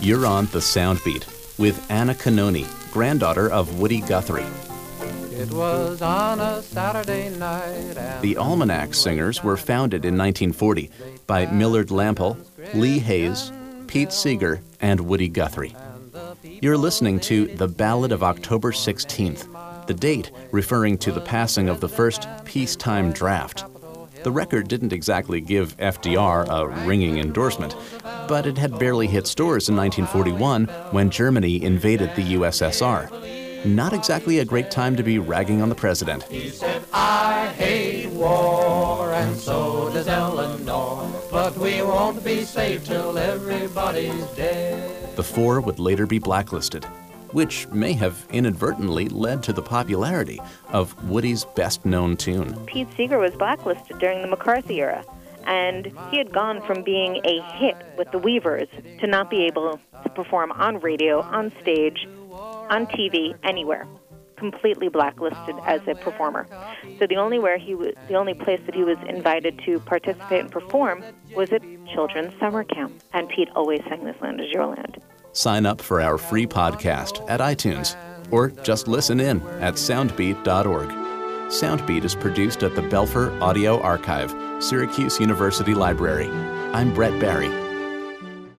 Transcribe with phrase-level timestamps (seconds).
[0.00, 4.46] You're on The Soundbeat with Anna Canoni, granddaughter of Woody Guthrie.
[5.32, 8.20] It was on a Saturday night.
[8.20, 10.90] The Almanac Singers were founded in 1940
[11.26, 12.36] by Millard Lampell,
[12.74, 13.50] Lee Hays,
[13.86, 15.74] Pete Seeger, and Woody Guthrie.
[16.42, 21.80] You're listening to The Ballad of October 16th, the date referring to the passing of
[21.80, 23.64] the first peacetime draft.
[24.22, 27.76] The record didn't exactly give FDR a ringing endorsement,
[28.28, 33.64] but it had barely hit stores in 1941 when Germany invaded the USSR.
[33.64, 36.22] Not exactly a great time to be ragging on the president.
[36.24, 41.10] He said, I hate war, and so does Eleanor.
[41.30, 45.16] But we won't be safe till everybody's dead.
[45.16, 46.84] The four would later be blacklisted,
[47.32, 52.54] which may have inadvertently led to the popularity of Woody's best known tune.
[52.66, 55.04] Pete Seeger was blacklisted during the McCarthy era,
[55.46, 58.68] and he had gone from being a hit with the Weavers
[59.00, 62.06] to not be able to perform on radio, on stage,
[62.68, 63.86] on TV, anywhere.
[64.36, 66.46] Completely blacklisted as a performer.
[66.98, 70.40] So the only where he was, the only place that he was invited to participate
[70.40, 71.02] and perform
[71.34, 71.62] was at
[71.94, 73.02] children's summer camp.
[73.14, 75.00] And Pete always sang "This Land Is Your Land."
[75.32, 77.96] Sign up for our free podcast at iTunes
[78.30, 81.05] or just listen in at soundbeat.org.
[81.48, 86.28] Soundbeat is produced at the Belfer Audio Archive, Syracuse University Library.
[86.72, 87.65] I'm Brett Barry.